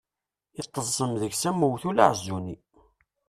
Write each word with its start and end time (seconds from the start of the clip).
Itezzem 0.61 1.11
deg-s 1.21 1.43
am 1.49 1.65
uwtul 1.67 1.97
aɛezzuni. 2.05 2.55